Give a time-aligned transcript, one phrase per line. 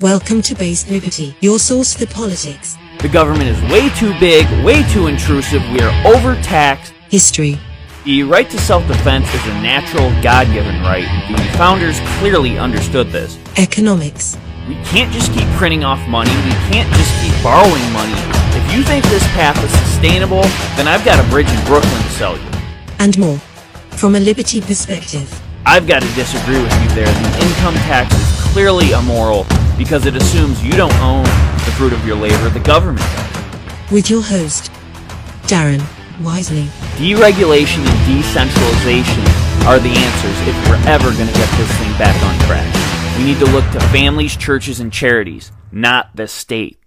[0.00, 4.82] Welcome to Base Liberty, your source for politics, The government is way too big, way
[4.92, 6.92] too intrusive, we are overtaxed.
[7.08, 7.58] history,
[8.04, 11.08] The right to self defense is a natural, God given right.
[11.34, 13.38] The founders clearly understood this.
[13.56, 14.36] economics,
[14.68, 18.12] We can't just keep printing off money, we can't just keep borrowing money.
[18.52, 20.42] If you think this path is sustainable,
[20.76, 22.50] then I've got a bridge in Brooklyn to sell you.
[22.98, 23.38] and more.
[23.96, 27.06] From a liberty perspective, I've got to disagree with you there.
[27.06, 32.06] The income tax is clearly immoral because it assumes you don't own the fruit of
[32.06, 33.92] your labor, the government does.
[33.92, 34.70] with your host,
[35.42, 35.82] Darren
[36.22, 36.64] Wisely.
[36.96, 39.24] Deregulation and decentralization
[39.66, 42.66] are the answers if we're ever going to get this thing back on track.
[43.18, 46.78] We need to look to families, churches, and charities, not the state.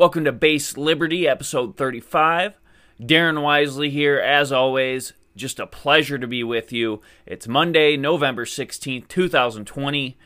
[0.00, 2.58] Welcome to Base Liberty, episode 35.
[3.02, 5.12] Darren Wisely here, as always.
[5.36, 7.02] Just a pleasure to be with you.
[7.26, 10.16] It's Monday, November 16th, 2020.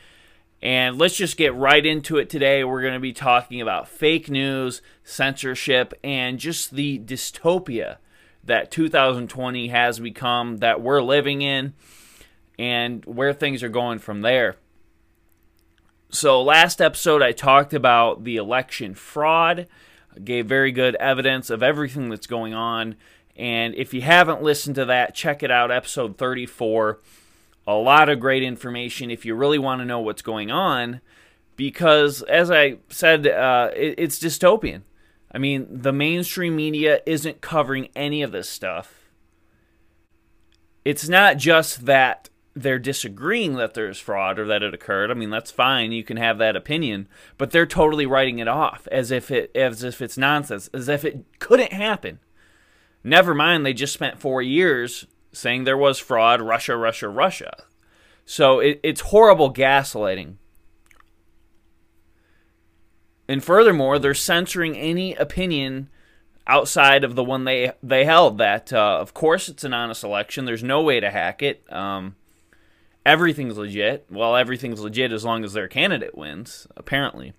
[0.62, 2.62] And let's just get right into it today.
[2.62, 7.96] We're going to be talking about fake news, censorship, and just the dystopia
[8.44, 11.74] that 2020 has become, that we're living in,
[12.60, 14.54] and where things are going from there.
[16.14, 19.66] So, last episode, I talked about the election fraud,
[20.22, 22.94] gave very good evidence of everything that's going on.
[23.34, 27.00] And if you haven't listened to that, check it out, episode 34.
[27.66, 31.00] A lot of great information if you really want to know what's going on,
[31.56, 34.82] because as I said, uh, it, it's dystopian.
[35.32, 39.10] I mean, the mainstream media isn't covering any of this stuff.
[40.84, 45.10] It's not just that they're disagreeing that there's fraud or that it occurred.
[45.10, 45.92] I mean, that's fine.
[45.92, 49.82] You can have that opinion, but they're totally writing it off as if it as
[49.82, 52.20] if it's nonsense, as if it couldn't happen.
[53.02, 57.64] Never mind, they just spent 4 years saying there was fraud, Russia, Russia, Russia.
[58.24, 60.36] So it, it's horrible gaslighting.
[63.28, 65.88] And furthermore, they're censoring any opinion
[66.46, 68.38] outside of the one they they held.
[68.38, 70.44] That uh, of course it's an honest election.
[70.44, 71.70] There's no way to hack it.
[71.72, 72.16] Um,
[73.04, 74.06] everything's legit.
[74.10, 76.66] Well, everything's legit as long as their candidate wins.
[76.76, 77.32] Apparently.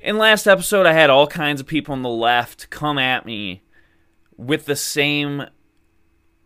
[0.00, 3.62] In last episode, I had all kinds of people on the left come at me
[4.36, 5.46] with the same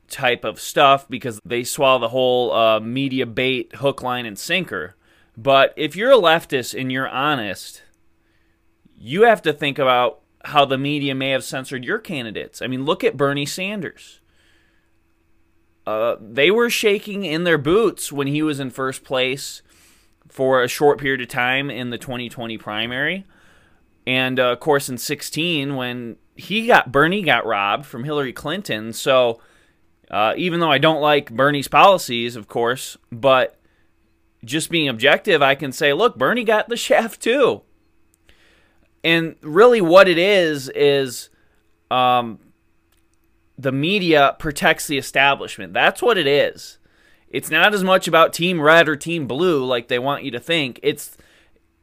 [0.08, 4.96] type of stuff because they swallow the whole uh, media bait, hook, line, and sinker.
[5.36, 7.82] But if you're a leftist and you're honest,
[8.96, 12.62] you have to think about how the media may have censored your candidates.
[12.62, 14.20] I mean, look at Bernie Sanders.
[15.86, 19.62] Uh, they were shaking in their boots when he was in first place
[20.28, 23.26] for a short period of time in the 2020 primary.
[24.06, 28.92] And uh, of course, in 16, when he got Bernie got robbed from Hillary Clinton.
[28.92, 29.40] So
[30.10, 33.58] uh, even though I don't like Bernie's policies, of course, but
[34.44, 37.62] just being objective, I can say, look, Bernie got the shaft too.
[39.04, 41.28] And really, what it is is
[41.90, 42.38] um,
[43.58, 45.72] the media protects the establishment.
[45.72, 46.78] That's what it is.
[47.28, 50.40] It's not as much about Team Red or Team Blue like they want you to
[50.40, 50.78] think.
[50.82, 51.16] It's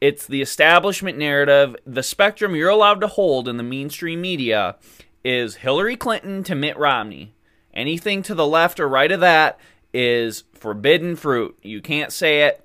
[0.00, 1.76] it's the establishment narrative.
[1.84, 4.76] The spectrum you're allowed to hold in the mainstream media
[5.24, 7.34] is Hillary Clinton to Mitt Romney.
[7.74, 9.58] Anything to the left or right of that
[9.92, 11.58] is forbidden fruit.
[11.62, 12.64] You can't say it.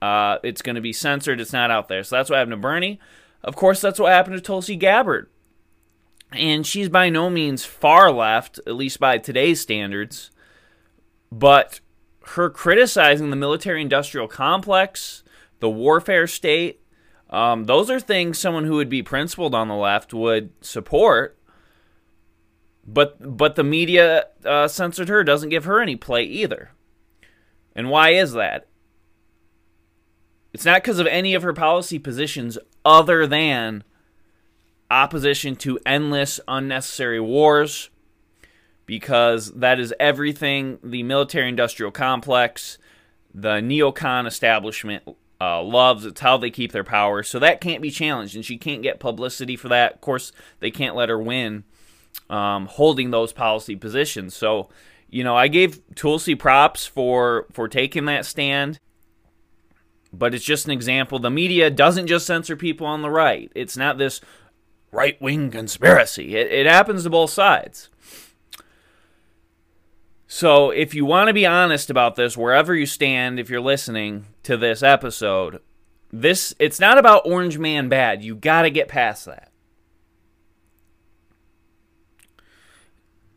[0.00, 1.40] Uh, it's going to be censored.
[1.40, 2.02] It's not out there.
[2.04, 3.00] So that's what happened to Bernie.
[3.42, 5.28] Of course, that's what happened to Tulsi Gabbard.
[6.32, 10.30] And she's by no means far left, at least by today's standards.
[11.30, 11.80] But
[12.28, 15.22] her criticizing the military industrial complex,
[15.60, 16.80] the warfare state,
[17.30, 21.38] um, those are things someone who would be principled on the left would support.
[22.86, 26.72] But but the media uh, censored her, doesn't give her any play either.
[27.74, 28.68] And why is that?
[30.52, 33.84] It's not because of any of her policy positions other than
[34.92, 37.90] opposition to endless unnecessary wars,
[38.86, 42.78] because that is everything the military industrial complex,
[43.34, 45.02] the neocon establishment
[45.40, 46.04] uh, loves.
[46.04, 47.22] It's how they keep their power.
[47.22, 49.94] So that can't be challenged, and she can't get publicity for that.
[49.94, 51.64] Of course, they can't let her win
[52.28, 54.34] um, holding those policy positions.
[54.34, 54.68] So,
[55.08, 58.78] you know, I gave Tulsi props for for taking that stand
[60.12, 61.18] but it's just an example.
[61.18, 63.50] The media doesn't just censor people on the right.
[63.54, 64.20] It's not this
[64.92, 66.36] right wing conspiracy.
[66.36, 67.88] It, it happens to both sides.
[70.28, 74.26] So, if you want to be honest about this, wherever you stand, if you're listening
[74.44, 75.60] to this episode,
[76.10, 78.22] this it's not about Orange Man bad.
[78.22, 79.50] You got to get past that.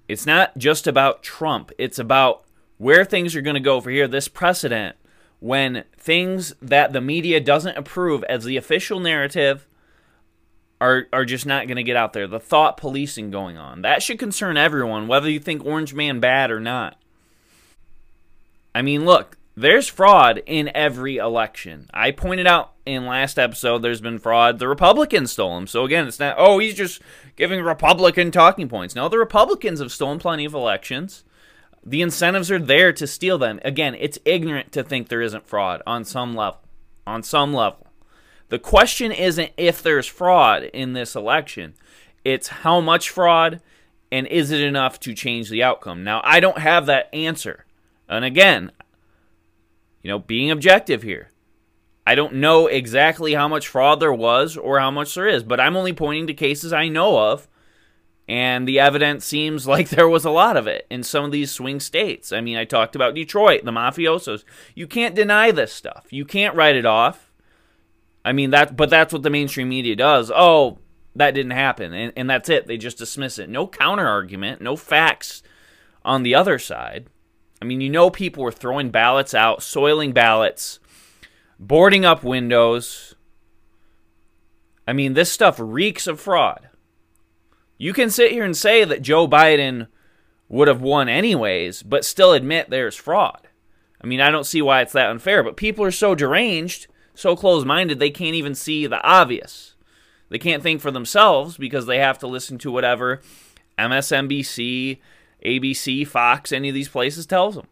[0.07, 1.71] It's not just about Trump.
[1.77, 2.43] It's about
[2.77, 4.07] where things are going to go for here.
[4.07, 4.95] This precedent
[5.39, 9.67] when things that the media doesn't approve as the official narrative
[10.85, 12.27] are are just not going to get out there.
[12.27, 13.81] The thought policing going on.
[13.81, 16.97] That should concern everyone whether you think Orange Man bad or not.
[18.73, 21.89] I mean, look, there's fraud in every election.
[21.93, 24.59] I pointed out in last episode there's been fraud.
[24.59, 25.67] The Republicans stole them.
[25.67, 27.01] So again, it's not oh, he's just
[27.35, 28.95] giving Republican talking points.
[28.95, 31.23] No, the Republicans have stolen plenty of elections.
[31.83, 33.59] The incentives are there to steal them.
[33.63, 36.61] Again, it's ignorant to think there isn't fraud on some level.
[37.05, 37.84] On some level.
[38.49, 41.73] The question isn't if there's fraud in this election.
[42.23, 43.61] It's how much fraud
[44.11, 46.03] and is it enough to change the outcome.
[46.03, 47.65] Now, I don't have that answer.
[48.07, 48.71] And again,
[50.03, 51.31] you know, being objective here.
[52.07, 55.59] I don't know exactly how much fraud there was or how much there is, but
[55.59, 57.47] I'm only pointing to cases I know of,
[58.27, 61.51] and the evidence seems like there was a lot of it in some of these
[61.51, 62.31] swing states.
[62.31, 64.43] I mean, I talked about Detroit, the mafiosos.
[64.75, 66.05] You can't deny this stuff.
[66.11, 67.31] You can't write it off.
[68.25, 70.31] I mean that, but that's what the mainstream media does.
[70.35, 70.79] Oh,
[71.15, 72.65] that didn't happen, and, and that's it.
[72.65, 73.49] They just dismiss it.
[73.49, 75.43] No counter argument, no facts
[76.03, 77.07] on the other side.
[77.61, 80.79] I mean, you know, people were throwing ballots out, soiling ballots,
[81.59, 83.15] boarding up windows.
[84.87, 86.69] I mean, this stuff reeks of fraud.
[87.77, 89.87] You can sit here and say that Joe Biden
[90.49, 93.47] would have won anyways, but still admit there's fraud.
[94.01, 97.35] I mean, I don't see why it's that unfair, but people are so deranged, so
[97.35, 99.75] close minded, they can't even see the obvious.
[100.29, 103.21] They can't think for themselves because they have to listen to whatever
[103.77, 104.99] MSNBC,
[105.45, 107.67] ABC, Fox, any of these places tells them.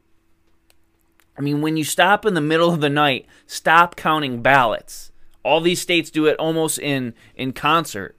[1.37, 5.11] I mean, when you stop in the middle of the night, stop counting ballots.
[5.43, 8.15] All these states do it almost in in concert.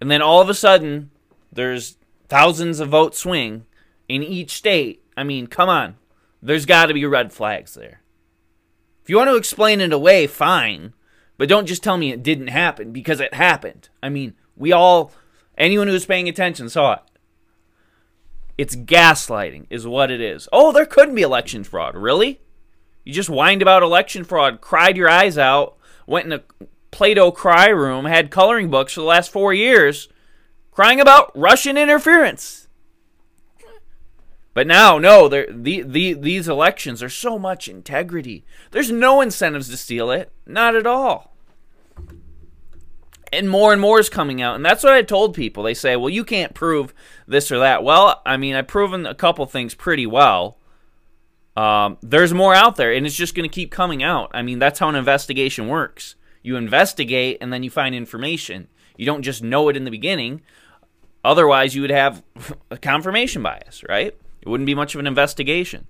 [0.00, 1.10] And then all of a sudden,
[1.52, 1.96] there's
[2.28, 3.64] thousands of vote swing
[4.08, 5.02] in each state.
[5.16, 5.96] I mean, come on.
[6.42, 8.02] There's got to be red flags there.
[9.06, 10.92] If you want to explain it away, fine.
[11.38, 13.88] But don't just tell me it didn't happen because it happened.
[14.02, 15.12] I mean, we all,
[15.56, 17.02] anyone who's paying attention saw it.
[18.58, 20.48] It's gaslighting, is what it is.
[20.50, 21.94] Oh, there couldn't be election fraud.
[21.94, 22.40] Really?
[23.04, 25.76] You just whined about election fraud, cried your eyes out,
[26.08, 26.42] went in a
[26.90, 30.08] Play-Doh cry room, had coloring books for the last four years,
[30.72, 32.65] crying about Russian interference.
[34.56, 38.42] But now, no, the, the, these elections are so much integrity.
[38.70, 40.32] There's no incentives to steal it.
[40.46, 41.36] Not at all.
[43.30, 44.56] And more and more is coming out.
[44.56, 45.62] And that's what i told people.
[45.62, 46.94] They say well you can't prove
[47.28, 47.84] this or that.
[47.84, 50.56] Well i mean i've proven a couple things pretty well.
[51.54, 54.30] Um, there's more out there and it's just going to keep coming out.
[54.32, 56.14] I mean that's how an investigation works.
[56.42, 58.68] You investigate and then you find information.
[58.96, 60.40] You don't just know it in the beginning.
[61.22, 62.22] Otherwise you would have
[62.70, 65.86] a confirmation bias right it wouldn't be much of an investigation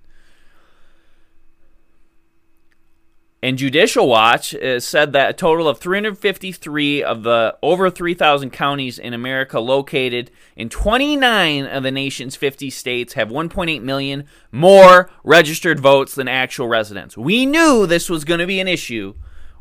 [3.47, 8.99] And Judicial Watch uh, said that a total of 353 of the over 3,000 counties
[8.99, 15.79] in America located in 29 of the nation's 50 states have 1.8 million more registered
[15.79, 17.17] votes than actual residents.
[17.17, 19.15] We knew this was going to be an issue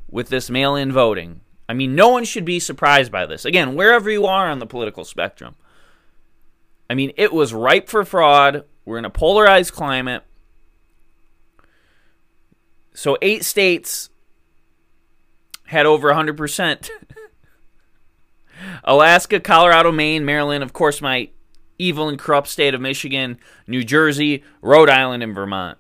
[0.09, 1.41] with this mail in voting.
[1.69, 3.45] I mean, no one should be surprised by this.
[3.45, 5.55] Again, wherever you are on the political spectrum.
[6.89, 8.65] I mean, it was ripe for fraud.
[8.85, 10.23] We're in a polarized climate.
[12.93, 14.09] So eight states
[15.65, 16.89] had over 100%.
[18.83, 21.29] Alaska, Colorado, Maine, Maryland, of course, my
[21.77, 23.37] evil and corrupt state of Michigan,
[23.67, 25.77] New Jersey, Rhode Island, and Vermont.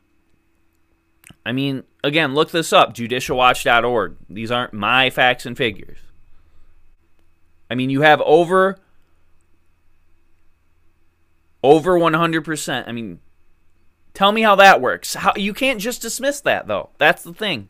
[1.45, 4.17] I mean, again, look this up judicialwatch.org.
[4.29, 5.99] These aren't my facts and figures.
[7.69, 8.77] I mean, you have over
[11.65, 12.87] over 100%.
[12.87, 13.19] I mean,
[14.15, 15.13] Tell me how that works.
[15.13, 16.89] How you can't just dismiss that though.
[16.97, 17.67] That's the thing.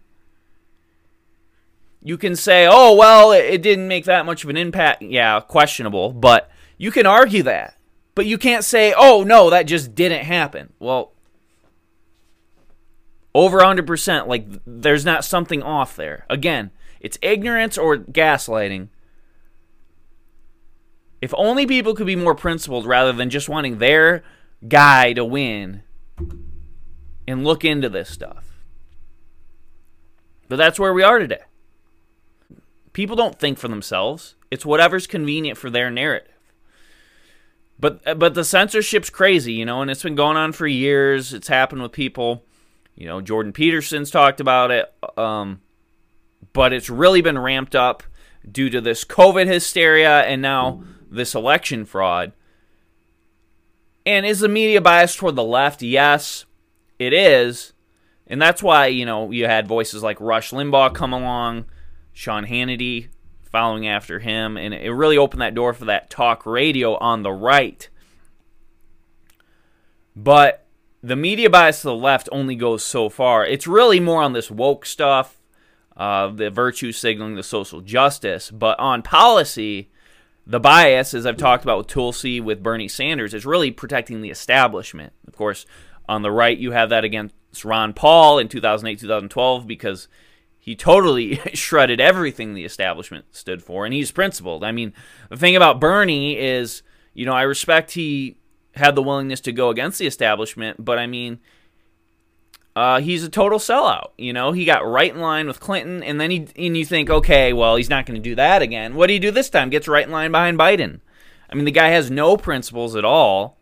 [2.03, 6.13] You can say, "Oh, well, it didn't make that much of an impact." Yeah, questionable,
[6.13, 7.77] but you can argue that.
[8.13, 11.13] But you can't say, "Oh, no, that just didn't happen." Well,
[13.33, 16.27] over 100%, like there's not something off there.
[16.29, 18.89] Again, it's ignorance or gaslighting.
[21.25, 24.23] If only people could be more principled rather than just wanting their
[24.67, 25.81] guy to win
[27.27, 28.61] and look into this stuff.
[30.47, 31.41] But that's where we are today.
[32.93, 34.35] People don't think for themselves.
[34.51, 36.31] It's whatever's convenient for their narrative.
[37.79, 41.33] But but the censorship's crazy, you know, and it's been going on for years.
[41.33, 42.45] It's happened with people.
[42.93, 44.93] You know, Jordan Peterson's talked about it.
[45.17, 45.61] Um,
[46.53, 48.03] but it's really been ramped up
[48.49, 52.33] due to this COVID hysteria and now this election fraud.
[54.05, 55.81] And is the media biased toward the left?
[55.81, 56.45] Yes,
[56.99, 57.73] it is.
[58.27, 61.65] And that's why, you know, you had voices like Rush Limbaugh come along,
[62.13, 63.09] Sean Hannity
[63.43, 67.31] following after him, and it really opened that door for that talk radio on the
[67.31, 67.87] right.
[70.15, 70.65] But
[71.01, 73.45] the media bias to the left only goes so far.
[73.45, 75.37] It's really more on this woke stuff,
[75.95, 78.49] uh, the virtue signaling, the social justice.
[78.49, 79.89] But on policy,
[80.47, 84.29] the bias, as I've talked about with Tulsi, with Bernie Sanders, is really protecting the
[84.29, 85.13] establishment.
[85.27, 85.65] Of course,
[86.07, 87.33] on the right, you have that against
[87.63, 90.07] Ron Paul in 2008, 2012, because
[90.59, 94.63] he totally shredded everything the establishment stood for, and he's principled.
[94.63, 94.93] I mean,
[95.29, 96.83] the thing about Bernie is,
[97.13, 98.37] you know, I respect he
[98.75, 101.39] had the willingness to go against the establishment, but I mean,
[102.75, 104.09] uh, he's a total sellout.
[104.17, 107.09] You know, he got right in line with Clinton, and then he and you think,
[107.09, 108.95] okay, well, he's not going to do that again.
[108.95, 109.69] What do you do this time?
[109.69, 110.99] Gets right in line behind Biden.
[111.49, 113.57] I mean, the guy has no principles at all.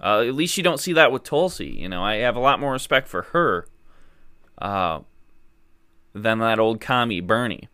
[0.00, 1.68] Uh, at least you don't see that with Tulsi.
[1.68, 3.66] You know, I have a lot more respect for her
[4.58, 5.00] uh,
[6.14, 7.68] than that old commie Bernie.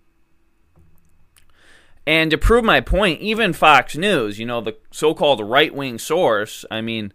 [2.05, 5.99] And to prove my point, even Fox News, you know, the so called right wing
[5.99, 7.13] source, I mean,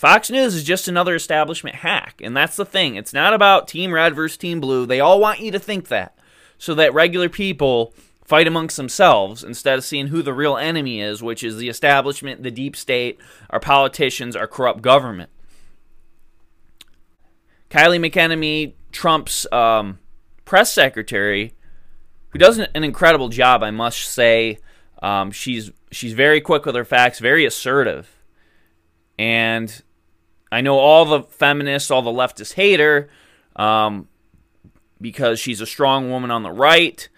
[0.00, 2.22] Fox News is just another establishment hack.
[2.24, 2.94] And that's the thing.
[2.94, 4.86] It's not about Team Red versus Team Blue.
[4.86, 6.16] They all want you to think that
[6.56, 7.92] so that regular people
[8.24, 12.42] fight amongst themselves instead of seeing who the real enemy is, which is the establishment,
[12.42, 15.28] the deep state, our politicians, our corrupt government.
[17.68, 19.98] Kayleigh McEnany, Trump's um,
[20.46, 21.52] press secretary,
[22.30, 24.60] who does an incredible job, I must say.
[25.02, 28.08] Um, she's she's very quick with her facts, very assertive,
[29.18, 29.82] and
[30.52, 33.08] I know all the feminists, all the leftists hate her
[33.56, 34.08] um,
[35.00, 37.08] because she's a strong woman on the right,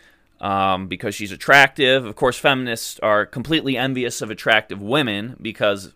[0.41, 2.05] um, because she's attractive.
[2.05, 5.95] Of course, feminists are completely envious of attractive women because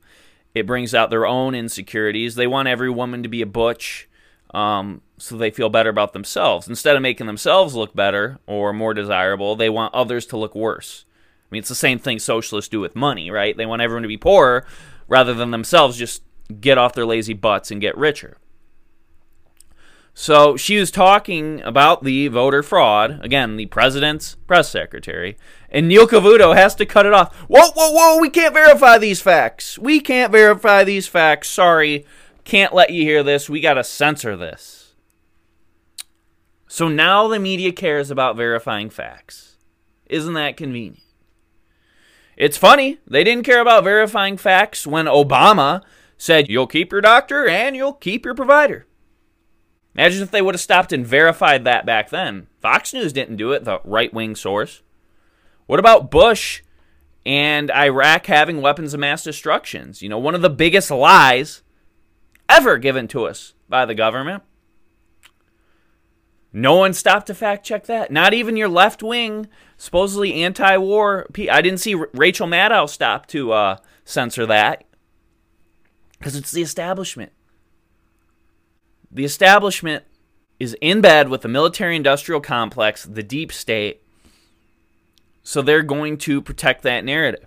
[0.54, 2.34] it brings out their own insecurities.
[2.34, 4.08] They want every woman to be a butch
[4.54, 6.68] um, so they feel better about themselves.
[6.68, 11.04] Instead of making themselves look better or more desirable, they want others to look worse.
[11.10, 13.56] I mean, it's the same thing socialists do with money, right?
[13.56, 14.66] They want everyone to be poorer
[15.08, 16.22] rather than themselves just
[16.60, 18.38] get off their lazy butts and get richer.
[20.18, 25.36] So she was talking about the voter fraud, again, the president's press secretary,
[25.68, 27.36] and Neil Cavuto has to cut it off.
[27.48, 29.78] Whoa, whoa, whoa, we can't verify these facts.
[29.78, 31.50] We can't verify these facts.
[31.50, 32.06] Sorry,
[32.44, 33.50] can't let you hear this.
[33.50, 34.94] We got to censor this.
[36.66, 39.56] So now the media cares about verifying facts.
[40.06, 41.02] Isn't that convenient?
[42.38, 45.82] It's funny, they didn't care about verifying facts when Obama
[46.16, 48.86] said, You'll keep your doctor and you'll keep your provider.
[49.94, 52.48] Imagine if they would have stopped and verified that back then.
[52.60, 54.82] Fox News didn't do it, the right wing source.
[55.66, 56.62] What about Bush
[57.24, 60.02] and Iraq having weapons of mass destructions?
[60.02, 61.62] You know, one of the biggest lies
[62.48, 64.42] ever given to us by the government.
[66.52, 68.10] No one stopped to fact check that.
[68.10, 71.26] Not even your left wing, supposedly anti war.
[71.50, 74.84] I didn't see Rachel Maddow stop to uh, censor that.
[76.18, 77.32] Because it's the establishment.
[79.10, 80.04] The establishment
[80.58, 84.02] is in bed with the military industrial complex, the deep state,
[85.42, 87.46] so they're going to protect that narrative.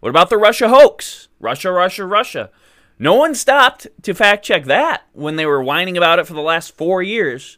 [0.00, 1.28] What about the Russia hoax?
[1.38, 2.50] Russia, Russia, Russia.
[2.98, 6.42] No one stopped to fact check that when they were whining about it for the
[6.42, 7.56] last four years.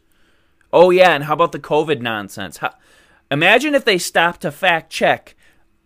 [0.71, 2.57] Oh, yeah, and how about the COVID nonsense?
[2.57, 2.73] How,
[3.29, 5.35] imagine if they stopped to fact check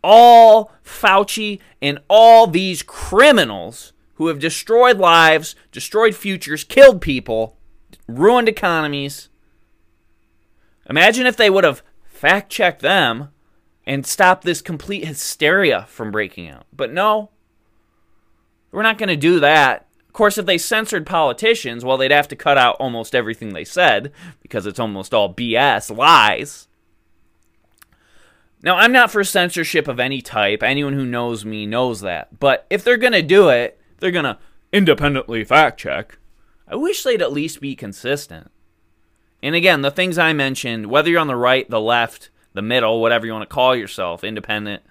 [0.03, 7.57] all Fauci and all these criminals who have destroyed lives, destroyed futures, killed people,
[8.07, 9.29] ruined economies.
[10.89, 13.29] Imagine if they would have fact checked them
[13.85, 16.65] and stopped this complete hysteria from breaking out.
[16.73, 17.29] But no,
[18.71, 19.85] we're not going to do that.
[20.07, 23.63] Of course, if they censored politicians, well, they'd have to cut out almost everything they
[23.63, 26.67] said because it's almost all BS, lies.
[28.63, 30.63] Now, I'm not for censorship of any type.
[30.63, 32.39] Anyone who knows me knows that.
[32.39, 34.37] But if they're going to do it, they're going to
[34.71, 36.17] independently fact check.
[36.67, 38.51] I wish they'd at least be consistent.
[39.41, 43.01] And again, the things I mentioned, whether you're on the right, the left, the middle,
[43.01, 44.83] whatever you want to call yourself, independent,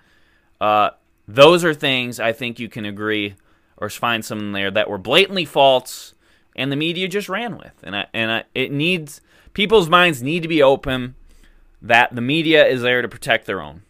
[0.60, 0.90] uh,
[1.28, 3.34] those are things I think you can agree
[3.76, 6.14] or find some there that were blatantly false
[6.54, 7.74] and the media just ran with.
[7.82, 9.20] And I, and I, it needs
[9.52, 11.14] people's minds need to be open
[11.82, 13.82] that the media is there to protect their own.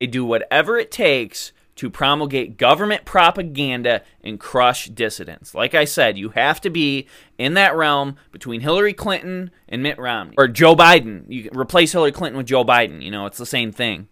[0.00, 5.54] They do whatever it takes to promulgate government propaganda and crush dissidents.
[5.54, 7.06] Like I said, you have to be
[7.38, 11.24] in that realm between Hillary Clinton and Mitt Romney or Joe Biden.
[11.28, 14.08] You replace Hillary Clinton with Joe Biden, you know, it's the same thing.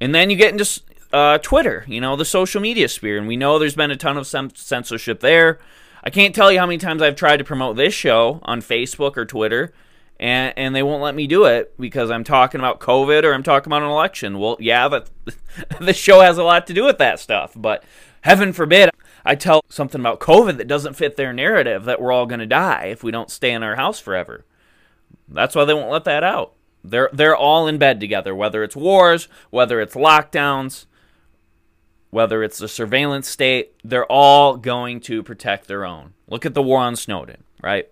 [0.00, 3.36] And then you get into uh, Twitter, you know, the social media sphere, and we
[3.36, 5.58] know there's been a ton of censorship there.
[6.04, 9.16] I can't tell you how many times I've tried to promote this show on Facebook
[9.16, 9.72] or Twitter,
[10.18, 13.42] and and they won't let me do it because I'm talking about COVID or I'm
[13.42, 14.38] talking about an election.
[14.38, 15.10] Well, yeah, but
[15.80, 17.52] the show has a lot to do with that stuff.
[17.54, 17.84] But
[18.22, 18.90] heaven forbid
[19.24, 22.46] I tell something about COVID that doesn't fit their narrative that we're all going to
[22.46, 24.44] die if we don't stay in our house forever.
[25.28, 26.54] That's why they won't let that out.
[26.82, 30.86] They're they're all in bed together, whether it's wars, whether it's lockdowns,
[32.10, 36.14] whether it's the surveillance state, they're all going to protect their own.
[36.28, 37.88] Look at the war on Snowden, right?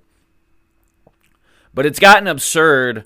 [1.74, 3.04] But it's gotten absurd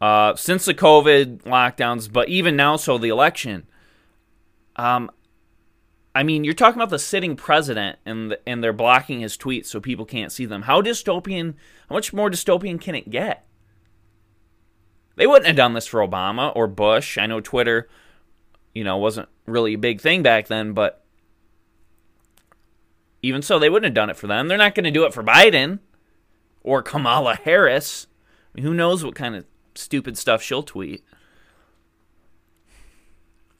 [0.00, 3.66] uh, since the COVID lockdowns, but even now, so the election.
[4.76, 5.10] Um,
[6.14, 9.66] I mean, you're talking about the sitting president, and the, and they're blocking his tweets
[9.66, 10.62] so people can't see them.
[10.62, 11.54] How dystopian?
[11.88, 13.46] How much more dystopian can it get?
[15.16, 17.18] They wouldn't have done this for Obama or Bush.
[17.18, 17.88] I know Twitter,
[18.74, 21.04] you know, wasn't really a big thing back then, but
[23.22, 24.48] even so, they wouldn't have done it for them.
[24.48, 25.80] They're not going to do it for Biden
[26.62, 28.06] or Kamala Harris.
[28.52, 31.04] I mean, who knows what kind of stupid stuff she'll tweet.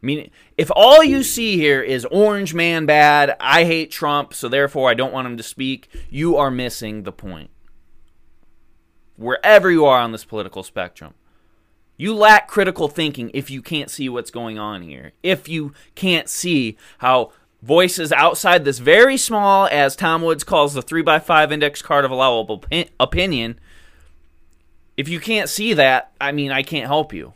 [0.02, 4.48] I mean, if all you see here is Orange Man bad, I hate Trump, so
[4.48, 7.50] therefore I don't want him to speak, you are missing the point.
[9.16, 11.12] Wherever you are on this political spectrum,
[11.98, 15.12] you lack critical thinking if you can't see what's going on here.
[15.22, 20.82] If you can't see how voices outside this very small, as Tom Woods calls the
[20.82, 22.64] 3x5 index card of allowable
[22.98, 23.58] opinion,
[24.96, 27.34] if you can't see that, I mean, I can't help you.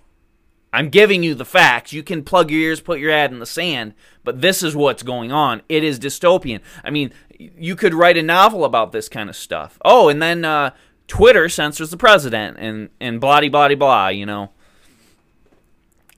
[0.72, 1.92] I'm giving you the facts.
[1.92, 5.04] You can plug your ears, put your head in the sand, but this is what's
[5.04, 5.62] going on.
[5.68, 6.60] It is dystopian.
[6.82, 9.78] I mean, you could write a novel about this kind of stuff.
[9.84, 10.70] Oh, and then uh,
[11.06, 14.08] Twitter censors the president and and blah blah blah.
[14.08, 14.50] You know,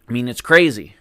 [0.09, 0.96] I mean, it's crazy.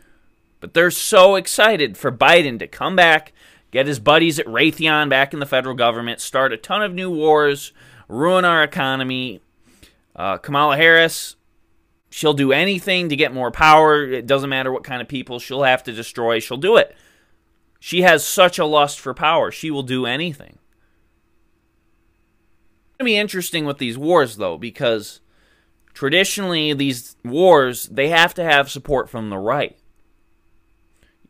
[0.66, 3.34] But they're so excited for Biden to come back,
[3.70, 7.12] get his buddies at Raytheon back in the federal government, start a ton of new
[7.12, 7.72] wars,
[8.08, 9.42] ruin our economy.
[10.16, 11.36] Uh, Kamala Harris,
[12.10, 14.06] she'll do anything to get more power.
[14.06, 16.98] It doesn't matter what kind of people she'll have to destroy, she'll do it.
[17.80, 20.58] She has such a lust for power, she will do anything.
[22.98, 25.22] To be interesting with these wars, though, because
[25.94, 29.78] traditionally these wars they have to have support from the right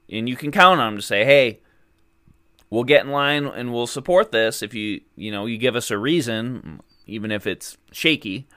[0.10, 1.60] and you can count on them to say hey
[2.70, 5.92] we'll get in line and we'll support this if you you know you give us
[5.92, 8.48] a reason even if it's shaky.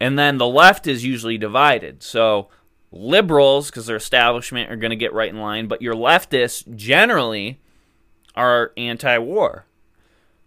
[0.00, 2.02] And then the left is usually divided.
[2.02, 2.48] So
[2.90, 7.60] liberals because their establishment are going to get right in line but your leftists generally
[8.34, 9.66] are anti-war.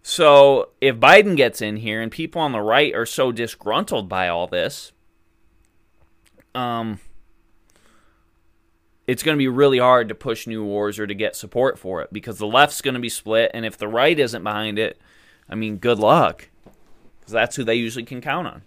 [0.02, 4.28] So if Biden gets in here and people on the right are so disgruntled by
[4.28, 4.92] all this,
[6.54, 7.00] um,
[9.06, 12.02] it's going to be really hard to push new wars or to get support for
[12.02, 14.98] it because the left's going to be split, and if the right isn't behind it,
[15.48, 16.48] I mean, good luck,
[17.20, 18.62] because that's who they usually can count on.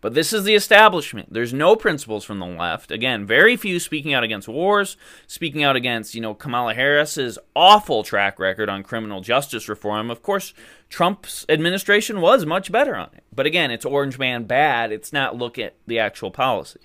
[0.00, 1.32] But this is the establishment.
[1.32, 2.92] There's no principles from the left.
[2.92, 8.04] Again, very few speaking out against wars, speaking out against, you know, Kamala Harris's awful
[8.04, 10.08] track record on criminal justice reform.
[10.08, 10.54] Of course,
[10.88, 13.24] Trump's administration was much better on it.
[13.34, 14.92] But again, it's orange man bad.
[14.92, 16.80] It's not look at the actual policy.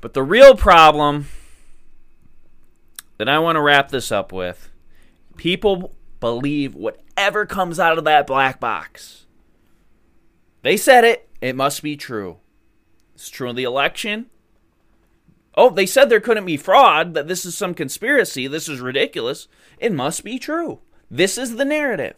[0.00, 1.26] But the real problem
[3.18, 4.70] that I want to wrap this up with
[5.36, 9.26] people believe whatever comes out of that black box.
[10.62, 11.28] They said it.
[11.40, 12.38] It must be true.
[13.14, 14.26] It's true in the election.
[15.54, 19.48] Oh, they said there couldn't be fraud, that this is some conspiracy, this is ridiculous.
[19.78, 20.80] It must be true.
[21.10, 22.14] This is the narrative.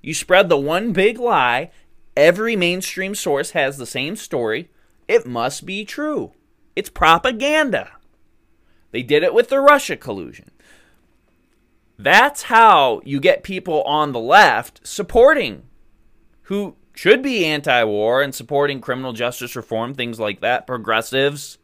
[0.00, 1.70] You spread the one big lie,
[2.16, 4.70] every mainstream source has the same story.
[5.08, 6.32] It must be true.
[6.76, 7.90] It's propaganda.
[8.92, 10.50] They did it with the Russia collusion.
[11.98, 15.64] That's how you get people on the left supporting
[16.44, 21.58] who should be anti war and supporting criminal justice reform, things like that, progressives,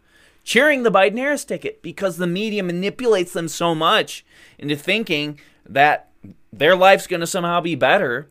[0.45, 4.25] cheering the Biden Harris ticket because the media manipulates them so much
[4.59, 6.11] into thinking that
[6.53, 8.31] their life's going to somehow be better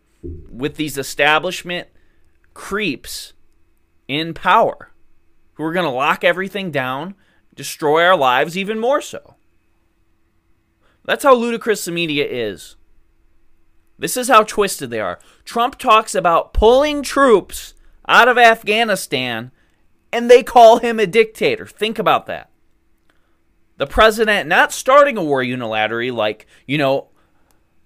[0.50, 1.88] with these establishment
[2.54, 3.34] creeps
[4.08, 4.92] in power
[5.56, 7.16] who are going to lock everything down,
[7.56, 9.36] destroy our lives even more so.
[11.04, 12.76] That's how ludicrous the media is.
[13.98, 15.20] This is how twisted they are.
[15.46, 17.74] Trump talks about pulling troops
[18.08, 19.52] out of Afghanistan
[20.12, 21.66] and they call him a dictator.
[21.66, 22.50] Think about that.
[23.78, 27.10] The president not starting a war unilaterally like, you know,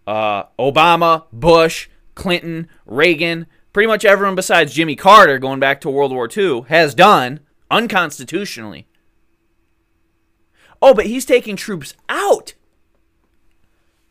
[0.06, 6.12] uh, Obama, Bush, Clinton, Reagan, pretty much everyone besides Jimmy Carter going back to World
[6.12, 8.88] War II has done unconstitutionally.
[10.82, 12.54] Oh, but he's taking troops out.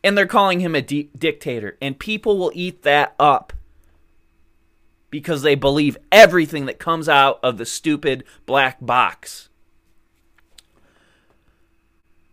[0.04, 1.76] And they're calling him a di- dictator.
[1.80, 3.52] And people will eat that up
[5.10, 9.48] because they believe everything that comes out of the stupid black box.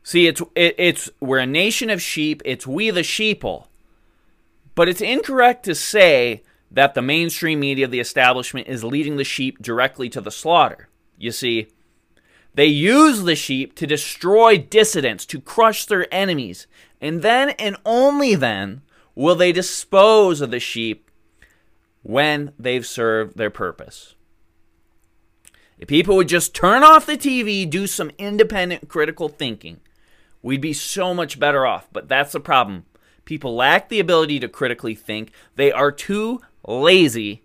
[0.03, 2.41] See, it's it, it's we're a nation of sheep.
[2.45, 3.67] It's we the sheeple.
[4.75, 9.23] But it's incorrect to say that the mainstream media of the establishment is leading the
[9.23, 10.89] sheep directly to the slaughter.
[11.17, 11.67] You see,
[12.53, 16.67] they use the sheep to destroy dissidents, to crush their enemies,
[17.01, 18.81] and then and only then
[19.13, 21.09] will they dispose of the sheep
[22.01, 24.15] when they've served their purpose.
[25.77, 29.81] If people would just turn off the TV, do some independent critical thinking,
[30.41, 31.87] we'd be so much better off.
[31.91, 32.85] But that's the problem.
[33.25, 35.31] People lack the ability to critically think.
[35.55, 37.41] They are too lazy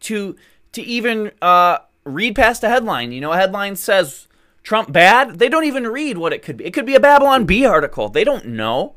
[0.00, 0.36] to
[0.76, 3.12] to even uh, read past a headline.
[3.12, 4.28] You know, a headline says
[4.62, 5.38] Trump bad.
[5.38, 6.64] They don't even read what it could be.
[6.64, 8.08] It could be a Babylon Bee article.
[8.08, 8.94] They don't know.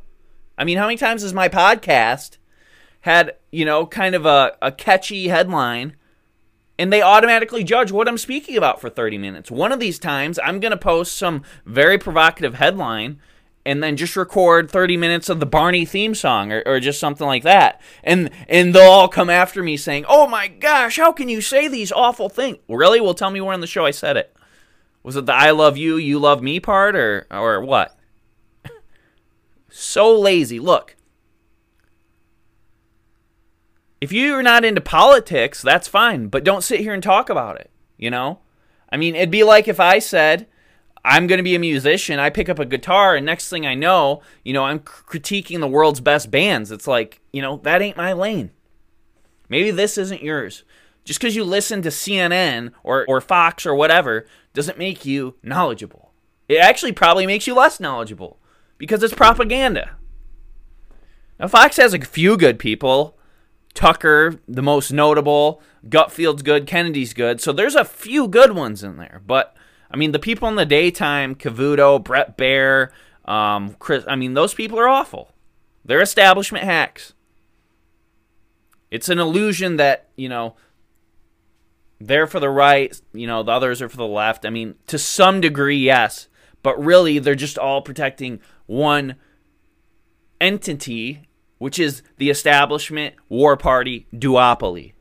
[0.57, 2.37] I mean, how many times has my podcast
[3.01, 5.95] had, you know, kind of a, a catchy headline
[6.77, 9.51] and they automatically judge what I'm speaking about for 30 minutes.
[9.51, 13.19] One of these times, I'm going to post some very provocative headline
[13.65, 17.27] and then just record 30 minutes of the Barney theme song or, or, just something
[17.27, 17.81] like that.
[18.03, 21.67] And and they'll all come after me saying, "Oh my gosh, how can you say
[21.67, 23.01] these awful things?" Really?
[23.01, 24.35] Well, tell me where on the show I said it.
[25.03, 27.97] Was it the I love you, you love me part or or what?
[29.69, 30.59] so lazy.
[30.59, 30.95] Look,
[34.01, 37.69] if you're not into politics, that's fine, but don't sit here and talk about it,
[37.97, 38.39] you know?
[38.91, 40.47] I mean, it'd be like if I said,
[41.03, 43.73] I'm going to be a musician, I pick up a guitar, and next thing I
[43.73, 46.71] know, you know, I'm critiquing the world's best bands.
[46.71, 48.51] It's like, you know, that ain't my lane.
[49.47, 50.63] Maybe this isn't yours.
[51.05, 56.11] Just because you listen to CNN or, or Fox or whatever doesn't make you knowledgeable.
[56.47, 58.39] It actually probably makes you less knowledgeable
[58.77, 59.95] because it's propaganda.
[61.39, 63.17] Now, Fox has a few good people,
[63.73, 65.61] Tucker, the most notable.
[65.87, 66.67] Gutfeld's good.
[66.67, 67.39] Kennedy's good.
[67.39, 69.21] So there's a few good ones in there.
[69.25, 69.55] But,
[69.91, 72.89] I mean, the people in the daytime, Cavuto, Bret Baier,
[73.25, 75.31] um, Chris, I mean, those people are awful.
[75.83, 77.13] They're establishment hacks.
[78.91, 80.55] It's an illusion that, you know,
[81.99, 84.45] they're for the right, you know, the others are for the left.
[84.45, 86.27] I mean, to some degree, yes.
[86.63, 89.15] But really, they're just all protecting one
[90.41, 94.93] entity which is the establishment war party duopoly,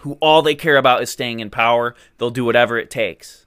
[0.00, 1.94] who all they care about is staying in power.
[2.18, 3.46] They'll do whatever it takes.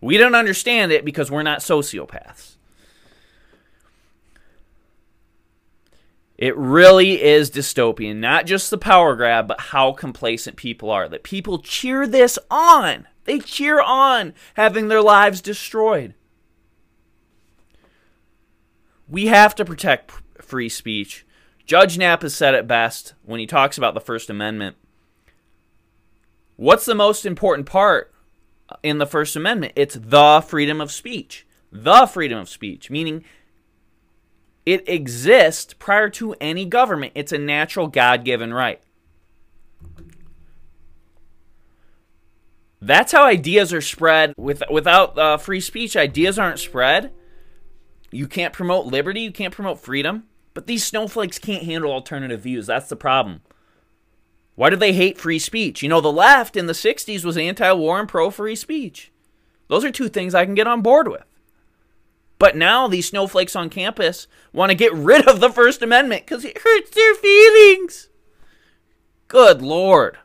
[0.00, 2.56] We don't understand it because we're not sociopaths.
[6.38, 11.08] It really is dystopian, not just the power grab, but how complacent people are.
[11.08, 13.06] That people cheer this on.
[13.24, 16.14] They cheer on having their lives destroyed.
[19.08, 20.12] We have to protect
[20.42, 21.26] free speech.
[21.64, 24.76] Judge Nap has said it best when he talks about the First Amendment.
[26.56, 28.12] What's the most important part
[28.82, 29.74] in the First Amendment?
[29.76, 31.46] It's the freedom of speech.
[31.70, 33.24] The freedom of speech, meaning
[34.64, 37.12] it exists prior to any government.
[37.14, 38.80] It's a natural God given right.
[42.80, 44.34] That's how ideas are spread.
[44.36, 47.12] With, without uh, free speech, ideas aren't spread.
[48.10, 50.24] You can't promote liberty, you can't promote freedom.
[50.54, 52.66] But these snowflakes can't handle alternative views.
[52.66, 53.42] That's the problem.
[54.56, 55.82] Why do they hate free speech?
[55.82, 59.12] You know, the left in the 60s was anti war and pro free speech.
[59.68, 61.24] Those are two things I can get on board with.
[62.38, 66.44] But now these snowflakes on campus want to get rid of the First Amendment because
[66.44, 68.08] it hurts their feelings.
[69.28, 70.18] Good Lord.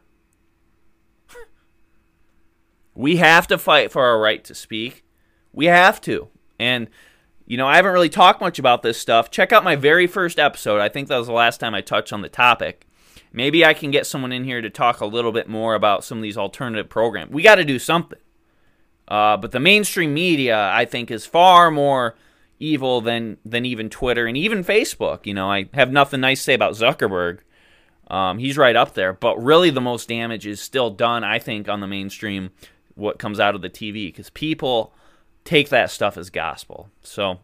[2.94, 5.06] We have to fight for our right to speak.
[5.54, 6.30] We have to.
[6.60, 6.90] And
[7.46, 9.30] you know, I haven't really talked much about this stuff.
[9.30, 10.80] Check out my very first episode.
[10.80, 12.88] I think that was the last time I touched on the topic.
[13.34, 16.18] Maybe I can get someone in here to talk a little bit more about some
[16.18, 17.32] of these alternative programs.
[17.32, 18.20] We got to do something.
[19.08, 22.16] Uh, but the mainstream media, I think, is far more
[22.60, 25.26] evil than than even Twitter and even Facebook.
[25.26, 27.40] You know, I have nothing nice to say about Zuckerberg.
[28.08, 29.14] Um, he's right up there.
[29.14, 32.52] But really, the most damage is still done, I think, on the mainstream.
[32.96, 34.94] What comes out of the TV because people
[35.44, 36.90] take that stuff as gospel.
[37.02, 37.40] So,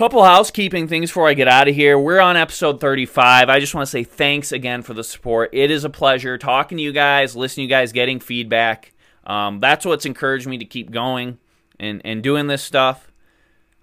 [0.00, 1.98] couple housekeeping things before I get out of here.
[1.98, 3.50] We're on episode 35.
[3.50, 5.50] I just want to say thanks again for the support.
[5.52, 8.94] It is a pleasure talking to you guys, listening to you guys, getting feedback.
[9.24, 11.36] Um, that's what's encouraged me to keep going
[11.78, 13.12] and, and doing this stuff.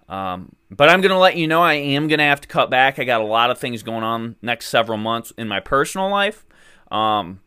[0.10, 2.72] Um, but I'm going to let you know I am going to have to cut
[2.72, 2.98] back.
[2.98, 6.48] I got a lot of things going on next several months in my personal life.
[6.90, 7.42] Um,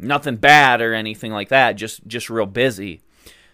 [0.00, 1.74] nothing bad or anything like that.
[1.74, 3.02] Just just real busy.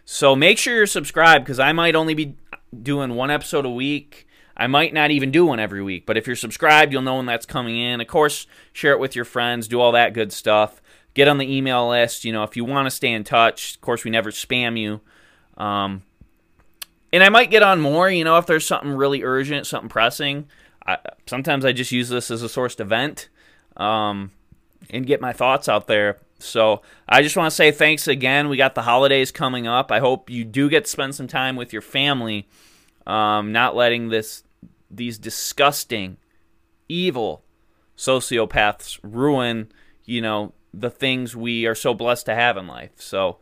[0.07, 2.37] So make sure you're subscribed because I might only be
[2.83, 4.26] doing one episode a week.
[4.57, 7.27] I might not even do one every week, but if you're subscribed, you'll know when
[7.27, 8.01] that's coming in.
[8.01, 10.81] Of course, share it with your friends, do all that good stuff.
[11.15, 12.25] Get on the email list.
[12.25, 15.01] You know, if you want to stay in touch, of course, we never spam you.
[15.57, 16.03] Um,
[17.13, 20.47] and I might get on more, you know, if there's something really urgent, something pressing.
[20.87, 23.29] I, sometimes I just use this as a source to vent
[23.77, 24.31] um,
[24.91, 26.19] and get my thoughts out there.
[26.39, 28.49] So I just want to say thanks again.
[28.49, 29.91] We got the holidays coming up.
[29.91, 32.47] I hope you do get to spend some time with your family,
[33.07, 34.43] um, not letting this
[34.91, 36.17] these disgusting,
[36.89, 37.45] evil
[37.97, 39.73] sociopaths ruin,
[40.05, 42.93] you know, the things we are so blessed to have in life.
[42.97, 43.39] So,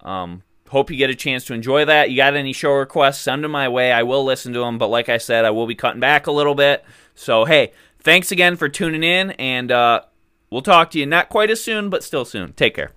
[0.00, 2.10] um, hope you get a chance to enjoy that.
[2.10, 3.20] You got any show requests?
[3.20, 3.92] Send them my way.
[3.92, 4.78] I will listen to them.
[4.78, 6.84] But like I said, I will be cutting back a little bit.
[7.14, 10.02] So, hey, thanks again for tuning in, and uh,
[10.50, 12.52] we'll talk to you not quite as soon, but still soon.
[12.54, 12.92] Take care.